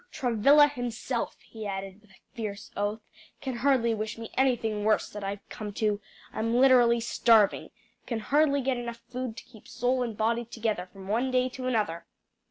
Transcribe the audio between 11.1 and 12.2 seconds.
day to another."